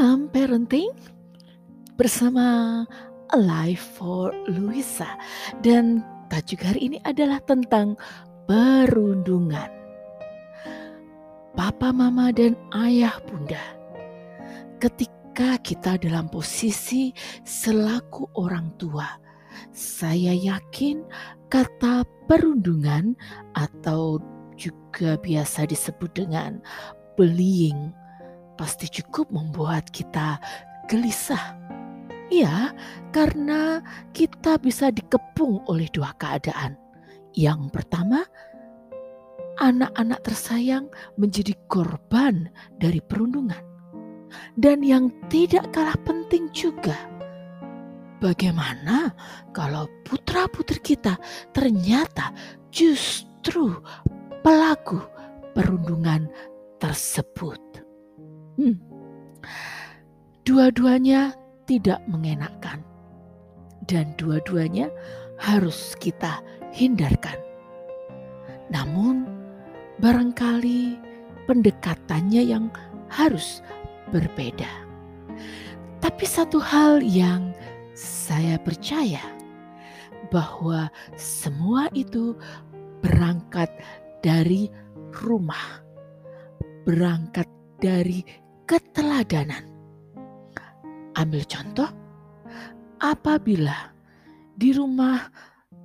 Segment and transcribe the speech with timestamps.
[0.00, 0.96] Salam parenting
[2.00, 2.80] bersama
[3.36, 5.12] Alive for Luisa
[5.60, 6.00] dan
[6.32, 8.00] tajuk hari ini adalah tentang
[8.48, 9.68] perundungan.
[11.52, 13.60] Papa, mama, dan ayah bunda,
[14.80, 17.12] ketika kita dalam posisi
[17.44, 19.20] selaku orang tua,
[19.68, 21.04] saya yakin
[21.52, 23.12] kata perundungan
[23.52, 24.16] atau
[24.56, 26.56] juga biasa disebut dengan
[27.20, 27.92] bullying
[28.60, 30.36] pasti cukup membuat kita
[30.84, 31.56] gelisah.
[32.28, 32.76] Ya,
[33.08, 33.80] karena
[34.12, 36.76] kita bisa dikepung oleh dua keadaan.
[37.32, 38.20] Yang pertama,
[39.64, 43.64] anak-anak tersayang menjadi korban dari perundungan.
[44.54, 46.94] Dan yang tidak kalah penting juga,
[48.20, 49.10] bagaimana
[49.56, 51.18] kalau putra-putri kita
[51.50, 52.30] ternyata
[52.70, 53.74] justru
[54.44, 55.02] pelaku
[55.56, 56.30] perundungan
[56.78, 57.69] tersebut.
[58.60, 58.76] Hmm.
[60.44, 61.32] Dua-duanya
[61.64, 62.84] tidak mengenakan,
[63.88, 64.92] dan dua-duanya
[65.40, 67.40] harus kita hindarkan.
[68.68, 69.24] Namun,
[70.04, 71.00] barangkali
[71.48, 72.68] pendekatannya yang
[73.08, 73.64] harus
[74.12, 74.68] berbeda.
[76.04, 77.56] Tapi satu hal yang
[77.96, 79.24] saya percaya
[80.28, 82.36] bahwa semua itu
[83.00, 83.72] berangkat
[84.20, 84.68] dari
[85.16, 85.80] rumah,
[86.84, 87.48] berangkat
[87.80, 88.20] dari
[88.70, 89.66] keteladanan.
[91.18, 91.90] Ambil contoh,
[93.02, 93.90] apabila
[94.54, 95.26] di rumah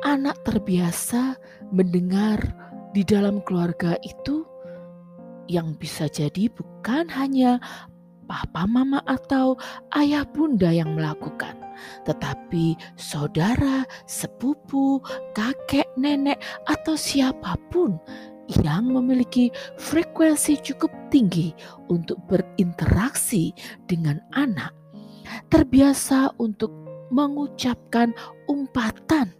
[0.00, 1.36] anak terbiasa
[1.76, 2.40] mendengar
[2.96, 4.48] di dalam keluarga itu
[5.44, 7.60] yang bisa jadi bukan hanya
[8.24, 9.60] papa, mama, atau
[9.98, 11.58] ayah, bunda yang melakukan,
[12.08, 15.02] tetapi saudara, sepupu,
[15.36, 17.98] kakek, nenek, atau siapa pun
[18.66, 21.54] yang memiliki frekuensi cukup tinggi
[21.86, 23.54] untuk berinteraksi
[23.86, 24.74] dengan anak,
[25.48, 26.70] terbiasa untuk
[27.10, 28.14] mengucapkan
[28.46, 29.34] umpatan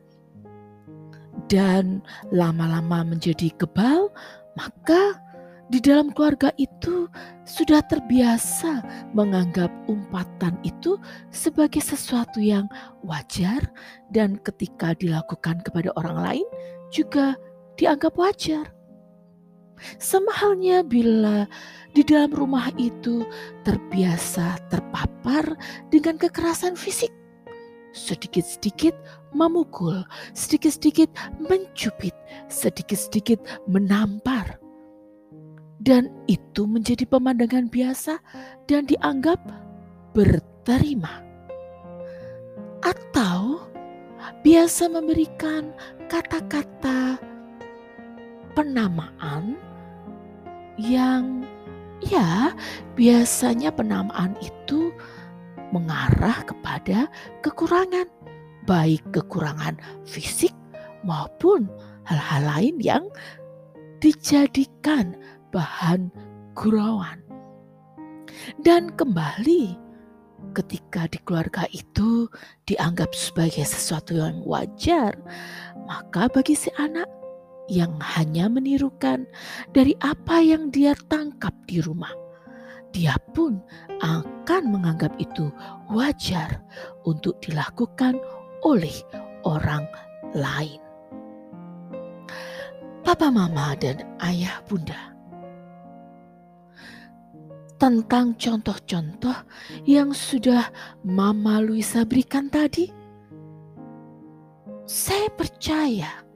[1.50, 4.10] dan lama-lama menjadi kebal,
[4.54, 5.18] maka
[5.70, 7.06] di dalam keluarga itu
[7.46, 8.82] sudah terbiasa
[9.14, 10.98] menganggap umpatan itu
[11.30, 12.66] sebagai sesuatu yang
[13.06, 13.70] wajar
[14.10, 16.46] dan ketika dilakukan kepada orang lain
[16.90, 17.38] juga
[17.78, 18.66] dianggap wajar.
[19.98, 21.48] Sama halnya bila
[21.90, 23.26] di dalam rumah itu
[23.66, 25.58] terbiasa terpapar
[25.90, 27.10] dengan kekerasan fisik.
[27.90, 28.94] Sedikit-sedikit
[29.34, 31.10] memukul, sedikit-sedikit
[31.42, 32.14] mencubit,
[32.46, 34.62] sedikit-sedikit menampar.
[35.80, 38.20] Dan itu menjadi pemandangan biasa
[38.68, 39.40] dan dianggap
[40.12, 41.24] berterima.
[42.84, 43.64] Atau
[44.44, 45.72] biasa memberikan
[46.06, 47.16] kata-kata
[48.52, 49.56] penamaan
[50.78, 51.46] yang
[52.04, 52.54] ya
[52.96, 54.92] biasanya penamaan itu
[55.70, 57.06] mengarah kepada
[57.42, 58.06] kekurangan,
[58.66, 60.54] baik kekurangan fisik
[61.06, 61.70] maupun
[62.04, 63.04] hal-hal lain yang
[64.02, 65.14] dijadikan
[65.54, 66.10] bahan
[66.56, 67.22] gurauan.
[68.64, 69.76] Dan kembali
[70.56, 72.26] ketika di keluarga itu
[72.66, 75.14] dianggap sebagai sesuatu yang wajar,
[75.86, 77.06] maka bagi si anak
[77.70, 79.30] yang hanya menirukan
[79.70, 82.10] dari apa yang dia tangkap di rumah.
[82.90, 83.62] Dia pun
[84.02, 85.54] akan menganggap itu
[85.94, 86.58] wajar
[87.06, 88.18] untuk dilakukan
[88.66, 88.98] oleh
[89.46, 89.86] orang
[90.34, 90.82] lain.
[93.06, 95.14] Papa, mama, dan ayah, bunda,
[97.80, 99.34] tentang contoh-contoh
[99.88, 100.68] yang sudah
[101.00, 102.92] Mama Luisa berikan tadi,
[104.84, 106.29] saya percaya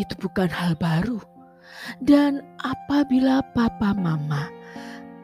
[0.00, 1.20] itu bukan hal baru.
[2.00, 4.48] Dan apabila papa mama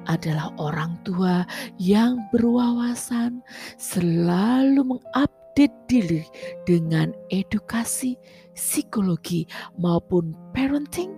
[0.06, 1.42] adalah orang tua
[1.80, 3.42] yang berwawasan,
[3.80, 6.22] selalu mengupdate diri
[6.68, 8.14] dengan edukasi,
[8.54, 9.48] psikologi,
[9.80, 11.10] maupun parenting,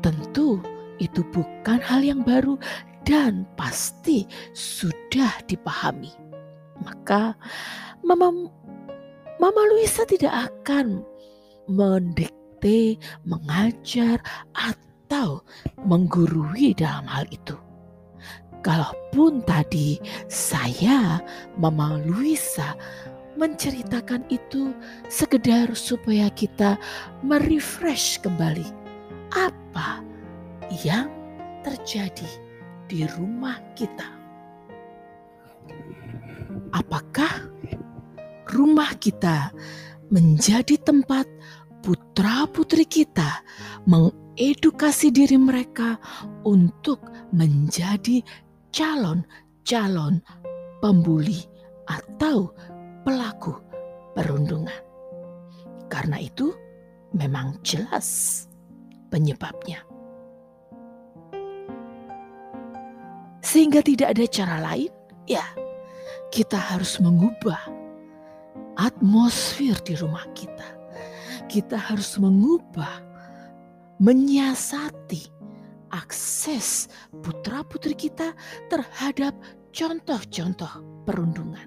[0.00, 0.62] tentu
[1.00, 2.56] itu bukan hal yang baru
[3.04, 6.12] dan pasti sudah dipahami.
[6.80, 7.36] Maka
[8.00, 8.32] Mama
[9.40, 11.04] Mama Luisa tidak akan
[11.70, 14.18] mendikte, mengajar,
[14.52, 15.46] atau
[15.86, 17.54] menggurui dalam hal itu.
[18.60, 19.96] Kalaupun tadi
[20.28, 21.22] saya,
[21.56, 22.76] Mama Luisa,
[23.40, 24.76] menceritakan itu
[25.08, 26.76] sekedar supaya kita
[27.24, 28.68] merefresh kembali
[29.32, 30.04] apa
[30.84, 31.08] yang
[31.64, 32.28] terjadi
[32.84, 34.12] di rumah kita.
[36.76, 37.48] Apakah
[38.50, 39.54] rumah kita
[40.10, 41.24] menjadi tempat
[42.20, 43.40] putra-putri kita
[43.88, 45.96] mengedukasi diri mereka
[46.44, 47.00] untuk
[47.32, 48.20] menjadi
[48.68, 49.24] calon
[49.64, 50.20] calon
[50.84, 51.40] pembuli
[51.88, 52.52] atau
[53.08, 53.56] pelaku
[54.12, 54.84] perundungan.
[55.88, 56.52] Karena itu,
[57.16, 58.44] memang jelas
[59.08, 59.80] penyebabnya.
[63.40, 64.92] Sehingga tidak ada cara lain,
[65.24, 65.48] ya,
[66.28, 67.64] kita harus mengubah
[68.76, 70.79] atmosfer di rumah kita.
[71.50, 73.02] Kita harus mengubah,
[73.98, 75.26] menyiasati
[75.90, 76.86] akses
[77.26, 78.30] putra-putri kita
[78.70, 79.34] terhadap
[79.74, 81.66] contoh-contoh perundungan.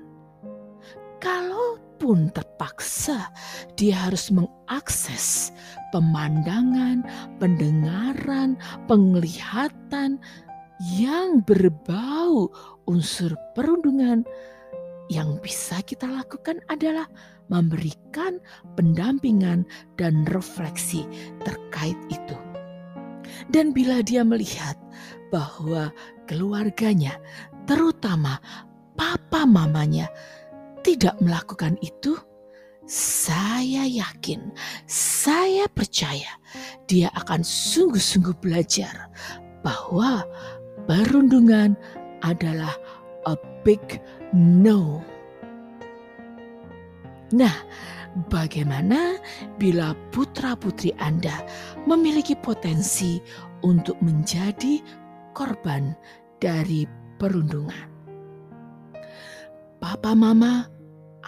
[1.20, 3.28] Kalaupun terpaksa
[3.76, 5.52] dia harus mengakses
[5.92, 7.04] pemandangan,
[7.44, 8.56] pendengaran,
[8.88, 10.16] penglihatan
[10.96, 12.48] yang berbau
[12.88, 14.24] unsur perundungan,
[15.14, 17.06] yang bisa kita lakukan adalah
[17.54, 18.42] memberikan
[18.74, 19.62] pendampingan
[20.02, 21.06] dan refleksi
[21.46, 22.38] terkait itu.
[23.54, 24.74] Dan bila dia melihat
[25.30, 25.94] bahwa
[26.26, 27.22] keluarganya,
[27.70, 28.42] terutama
[28.98, 30.10] papa mamanya,
[30.82, 32.18] tidak melakukan itu,
[32.90, 34.52] saya yakin,
[34.90, 36.36] saya percaya
[36.90, 39.08] dia akan sungguh-sungguh belajar
[39.64, 40.28] bahwa
[40.84, 41.80] perundungan
[42.28, 42.76] adalah
[43.24, 43.80] a big
[44.34, 45.00] no.
[47.34, 47.58] Nah,
[48.30, 49.18] bagaimana
[49.58, 51.46] bila putra-putri Anda
[51.90, 53.18] memiliki potensi
[53.66, 54.82] untuk menjadi
[55.34, 55.98] korban
[56.38, 56.86] dari
[57.18, 57.90] perundungan?
[59.82, 60.70] Papa, mama,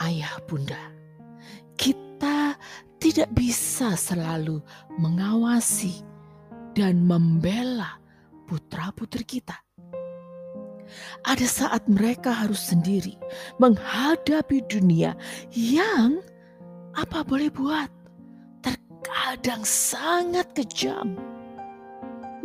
[0.05, 0.93] ayah, bunda,
[1.75, 2.53] kita
[3.01, 4.61] tidak bisa selalu
[5.01, 6.05] mengawasi
[6.77, 7.97] dan membela
[8.45, 9.64] putra-putri kita.
[11.25, 13.17] Ada saat mereka harus sendiri
[13.57, 15.17] menghadapi dunia
[15.51, 16.21] yang
[16.95, 17.91] apa boleh buat
[18.63, 21.17] terkadang sangat kejam.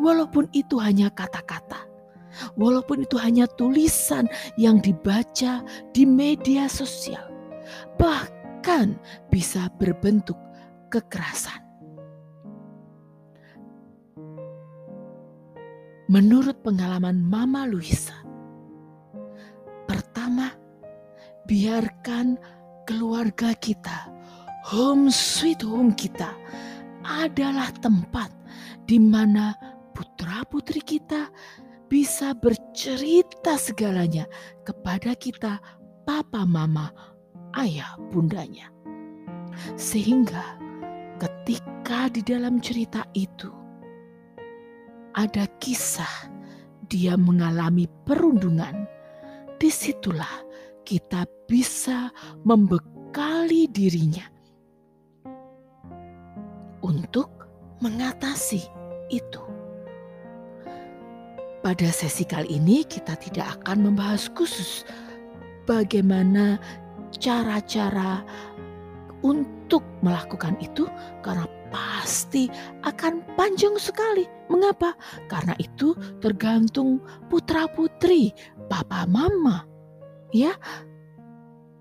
[0.00, 1.84] Walaupun itu hanya kata-kata,
[2.56, 4.24] walaupun itu hanya tulisan
[4.56, 5.60] yang dibaca
[5.92, 7.28] di media sosial,
[8.00, 8.96] bahkan
[9.28, 10.40] bisa berbentuk
[10.88, 11.60] kekerasan.
[16.10, 18.18] Menurut pengalaman Mama Luisa,
[20.30, 20.54] pertama,
[21.50, 22.38] biarkan
[22.86, 24.06] keluarga kita,
[24.62, 26.30] home sweet home kita,
[27.02, 28.30] adalah tempat
[28.86, 29.58] di mana
[29.90, 31.26] putra-putri kita
[31.90, 34.30] bisa bercerita segalanya
[34.62, 35.58] kepada kita,
[36.06, 36.94] papa, mama,
[37.58, 38.70] ayah, bundanya,
[39.74, 40.54] sehingga
[41.18, 43.50] ketika di dalam cerita itu
[45.18, 46.30] ada kisah
[46.86, 48.86] dia mengalami perundungan,
[49.60, 50.40] di situlah
[50.88, 52.08] kita bisa
[52.48, 54.24] membekali dirinya
[56.80, 57.28] untuk
[57.84, 58.64] mengatasi
[59.12, 59.42] itu.
[61.60, 64.88] Pada sesi kali ini, kita tidak akan membahas khusus
[65.68, 66.56] bagaimana
[67.20, 68.24] cara-cara
[69.20, 70.88] untuk melakukan itu,
[71.20, 72.50] karena pasti
[72.84, 74.26] akan panjang sekali.
[74.50, 74.94] Mengapa?
[75.30, 77.00] Karena itu tergantung
[77.30, 78.34] putra-putri,
[78.68, 79.64] papa mama.
[80.30, 80.54] Ya,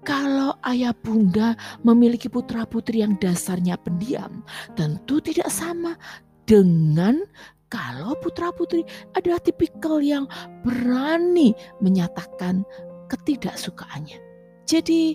[0.07, 1.53] kalau ayah bunda
[1.85, 4.41] memiliki putra-putri yang dasarnya pendiam,
[4.73, 5.93] tentu tidak sama
[6.49, 7.21] dengan
[7.69, 8.81] kalau putra-putri
[9.13, 10.25] adalah tipikal yang
[10.65, 12.65] berani menyatakan
[13.05, 14.17] ketidaksukaannya.
[14.65, 15.13] Jadi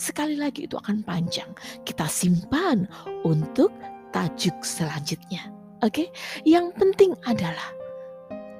[0.00, 1.52] sekali lagi itu akan panjang.
[1.84, 2.88] Kita simpan
[3.24, 3.72] untuk
[4.16, 5.52] tajuk selanjutnya.
[5.84, 6.08] Oke, okay?
[6.48, 7.76] yang penting adalah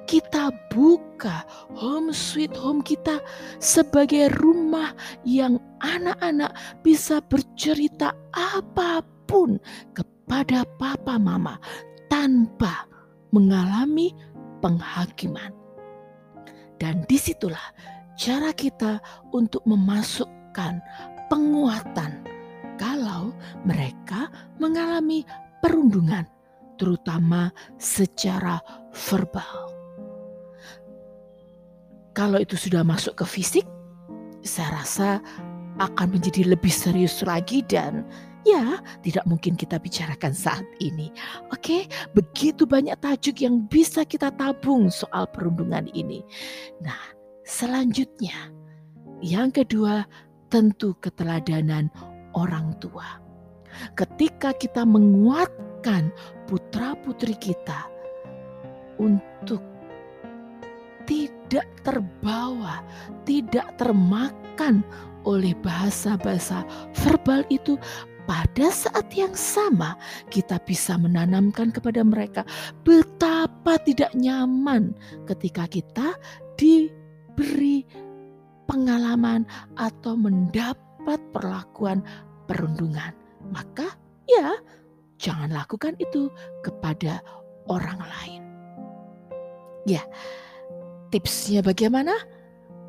[0.05, 1.41] kita buka
[1.73, 3.17] home sweet home kita
[3.57, 4.93] sebagai rumah
[5.25, 6.53] yang anak-anak
[6.85, 9.57] bisa bercerita apa pun
[9.97, 11.57] kepada papa mama
[12.05, 12.85] tanpa
[13.33, 14.13] mengalami
[14.61, 15.49] penghakiman.
[16.77, 17.73] Dan di situlah
[18.13, 19.01] cara kita
[19.33, 20.77] untuk memasukkan
[21.33, 22.21] penguatan
[22.77, 23.33] kalau
[23.65, 24.29] mereka
[24.61, 25.25] mengalami
[25.67, 26.23] perundungan,
[26.79, 28.63] terutama secara
[28.95, 29.67] verbal.
[32.15, 33.67] Kalau itu sudah masuk ke fisik,
[34.47, 35.09] saya rasa
[35.77, 38.07] akan menjadi lebih serius lagi dan
[38.47, 41.11] ya tidak mungkin kita bicarakan saat ini.
[41.51, 46.23] Oke, begitu banyak tajuk yang bisa kita tabung soal perundungan ini.
[46.79, 47.11] Nah,
[47.43, 48.55] selanjutnya
[49.19, 50.07] yang kedua
[50.47, 51.91] tentu keteladanan
[52.33, 53.26] orang tua.
[53.93, 56.09] Ketika kita menguatkan
[56.45, 57.89] putra-putri kita
[59.01, 59.61] untuk
[61.07, 62.83] tidak terbawa,
[63.23, 64.83] tidak termakan
[65.23, 66.67] oleh bahasa-bahasa
[67.03, 67.79] verbal itu,
[68.27, 69.95] pada saat yang sama
[70.27, 72.43] kita bisa menanamkan kepada mereka
[72.83, 74.91] betapa tidak nyaman
[75.23, 76.11] ketika kita
[76.59, 76.91] di
[77.37, 77.85] diberi
[78.65, 79.45] pengalaman
[79.77, 82.01] atau mendapat perlakuan
[82.49, 83.13] perundungan,
[83.51, 83.95] maka
[84.27, 84.57] ya
[85.17, 86.29] jangan lakukan itu
[86.61, 87.21] kepada
[87.67, 88.43] orang lain.
[89.87, 90.03] Ya,
[91.09, 92.13] tipsnya bagaimana?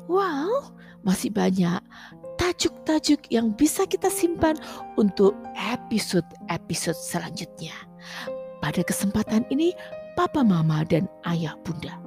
[0.09, 0.75] Wow,
[1.05, 1.79] masih banyak
[2.39, 4.55] tajuk-tajuk yang bisa kita simpan
[4.95, 7.75] untuk episode-episode selanjutnya.
[8.63, 9.75] Pada kesempatan ini,
[10.15, 11.99] Papa, Mama, dan Ayah Bunda,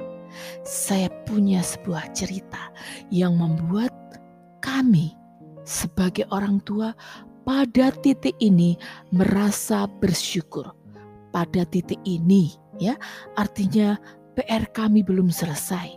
[0.64, 2.72] saya punya sebuah cerita
[3.12, 3.92] yang membuat
[4.64, 5.12] kami
[5.68, 6.96] sebagai orang tua
[7.42, 8.78] pada titik ini
[9.10, 10.70] merasa bersyukur.
[11.32, 12.96] Pada titik ini ya,
[13.40, 13.96] artinya
[14.36, 15.96] PR kami belum selesai.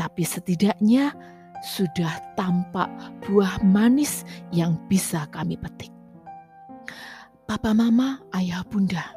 [0.00, 1.12] Tapi setidaknya
[1.60, 2.88] sudah tampak
[3.28, 5.92] buah manis yang bisa kami petik.
[7.44, 9.12] Papa mama, ayah bunda,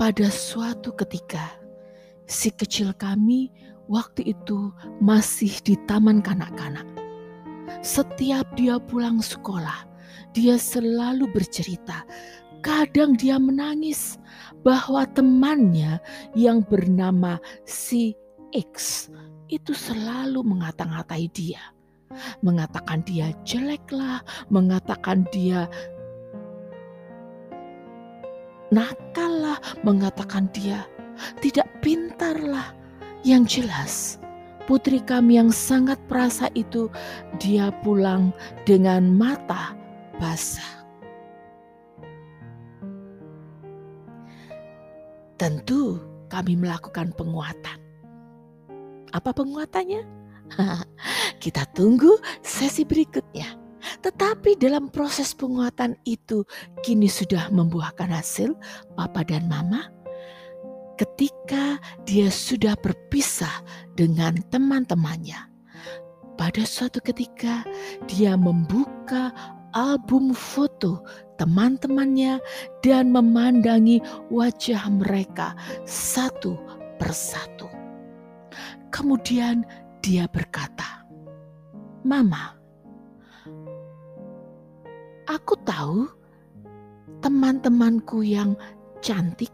[0.00, 1.54] pada suatu ketika
[2.26, 3.52] si kecil kami
[3.86, 6.86] waktu itu masih di taman kanak-kanak.
[7.84, 9.86] Setiap dia pulang sekolah,
[10.32, 12.04] dia selalu bercerita.
[12.58, 14.18] Kadang dia menangis
[14.66, 16.02] bahwa temannya
[16.34, 18.18] yang bernama si
[18.50, 19.06] X
[19.48, 21.62] itu selalu mengata-ngatai dia.
[22.42, 25.70] Mengatakan dia jeleklah, mengatakan dia
[28.74, 30.84] nakal lah, mengatakan dia
[31.40, 32.74] tidak pintarlah.
[33.26, 33.94] Yang jelas,
[34.70, 36.86] putri kami yang sangat perasa itu
[37.42, 38.30] dia pulang
[38.62, 39.77] dengan mata
[40.18, 40.86] basah.
[45.38, 47.78] Tentu kami melakukan penguatan.
[49.14, 50.02] Apa penguatannya?
[51.42, 53.56] Kita tunggu sesi berikutnya.
[54.02, 56.42] Tetapi dalam proses penguatan itu
[56.82, 58.58] kini sudah membuahkan hasil
[58.98, 59.86] papa dan mama
[60.98, 63.62] ketika dia sudah berpisah
[63.94, 65.46] dengan teman-temannya.
[66.34, 67.62] Pada suatu ketika
[68.10, 69.30] dia membuka
[69.76, 71.04] album foto
[71.38, 72.42] teman-temannya
[72.82, 75.54] dan memandangi wajah mereka
[75.86, 76.58] satu
[76.98, 77.70] persatu.
[78.90, 79.62] Kemudian
[80.02, 81.06] dia berkata,
[82.02, 82.56] "Mama,
[85.30, 86.08] aku tahu
[87.22, 88.58] teman-temanku yang
[88.98, 89.52] cantik.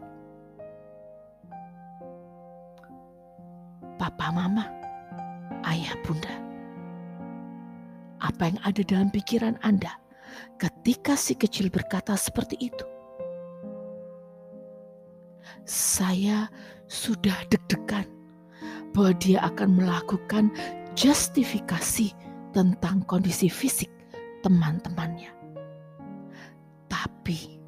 [3.95, 4.65] Papa, mama,
[5.69, 6.35] ayah, bunda,
[8.19, 10.04] apa yang ada dalam pikiran Anda?"
[10.59, 12.85] Ketika si kecil berkata seperti itu.
[15.65, 16.49] Saya
[16.85, 18.05] sudah deg-degan
[18.93, 20.53] bahwa dia akan melakukan
[20.95, 22.13] justifikasi
[22.55, 23.91] tentang kondisi fisik
[24.45, 25.33] teman-temannya.
[26.87, 27.59] Tapi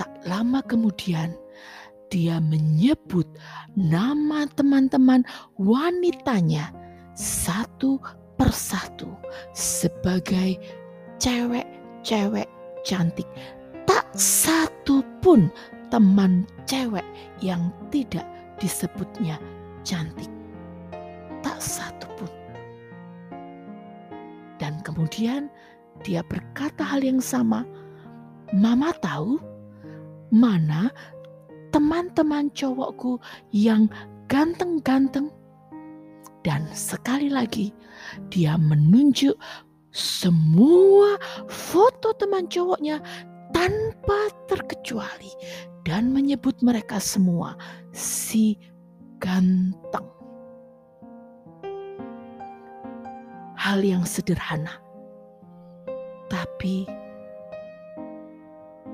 [0.00, 1.36] tak lama kemudian
[2.12, 3.24] dia menyebut
[3.72, 5.24] nama teman-teman
[5.56, 6.68] wanitanya
[7.16, 7.96] satu
[8.36, 9.12] persatu
[9.54, 10.58] sebagai
[11.22, 12.50] cewek-cewek
[12.82, 13.30] cantik.
[13.86, 15.46] Tak satu pun
[15.86, 17.06] teman cewek
[17.38, 18.26] yang tidak
[18.58, 19.38] disebutnya
[19.86, 20.26] cantik.
[21.46, 22.30] Tak satu pun.
[24.58, 25.46] Dan kemudian
[26.02, 27.62] dia berkata hal yang sama.
[28.50, 29.38] Mama tahu
[30.34, 30.90] mana
[31.70, 33.22] teman-teman cowokku
[33.54, 33.86] yang
[34.26, 35.30] ganteng-ganteng.
[36.42, 37.70] Dan sekali lagi
[38.34, 39.38] dia menunjuk
[39.92, 41.20] semua
[41.52, 43.04] foto teman cowoknya
[43.52, 45.28] tanpa terkecuali
[45.84, 47.52] dan menyebut mereka semua
[47.92, 48.56] si
[49.20, 50.08] ganteng.
[53.60, 54.80] Hal yang sederhana.
[56.32, 56.88] Tapi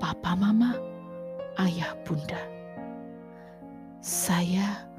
[0.03, 0.75] papa mama,
[1.63, 2.43] ayah bunda,
[4.03, 4.91] saya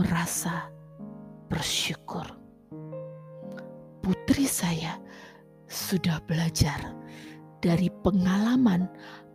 [0.00, 0.72] merasa
[1.52, 2.39] bersyukur.
[5.90, 6.94] Sudah belajar
[7.58, 8.86] dari pengalaman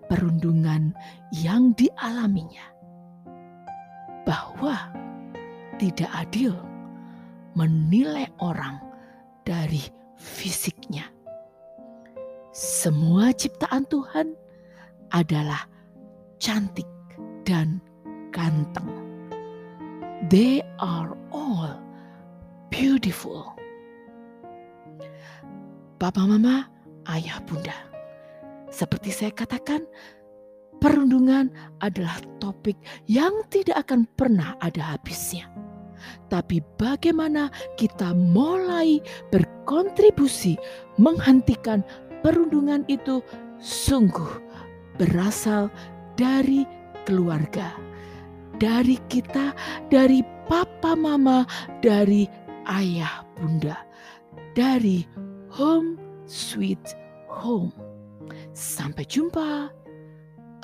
[0.08, 0.96] perundungan
[1.36, 2.64] yang dialaminya,
[4.24, 4.88] bahwa
[5.76, 6.56] tidak adil
[7.60, 8.80] menilai orang
[9.44, 9.84] dari
[10.16, 11.04] fisiknya.
[12.56, 14.32] Semua ciptaan Tuhan
[15.12, 15.68] adalah
[16.40, 16.88] cantik
[17.44, 17.84] dan
[18.32, 18.88] ganteng.
[20.32, 21.76] They are all
[22.72, 23.55] beautiful.
[25.96, 26.68] Papa Mama,
[27.08, 27.75] Ayah Bunda.
[28.68, 29.88] Seperti saya katakan,
[30.84, 31.48] perundungan
[31.80, 32.75] adalah topik
[33.08, 35.48] yang tidak akan pernah ada habisnya.
[36.28, 37.48] Tapi bagaimana
[37.80, 39.00] kita mulai
[39.32, 40.60] berkontribusi
[41.00, 41.80] menghentikan
[42.20, 43.24] perundungan itu
[43.64, 44.44] sungguh
[45.00, 45.72] berasal
[46.20, 46.68] dari
[47.08, 47.72] keluarga,
[48.60, 49.56] dari kita,
[49.88, 51.48] dari papa mama,
[51.80, 52.28] dari
[52.68, 53.86] ayah bunda
[54.56, 55.04] dari
[55.56, 55.96] Home
[56.28, 56.84] Sweet
[57.32, 57.72] Home.
[58.52, 59.72] Sampai jumpa.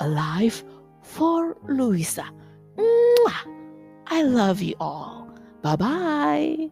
[0.04, 0.60] Alive
[1.00, 2.28] for Luisa.
[4.12, 5.32] I love you all.
[5.64, 6.68] Bye bye.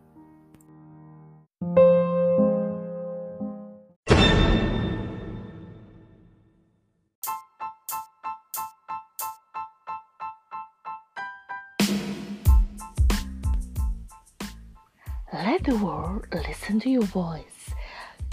[15.33, 17.60] Let the world listen to your voice.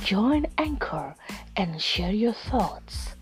[0.08, 1.16] Join Anchor
[1.58, 3.17] and share your thoughts.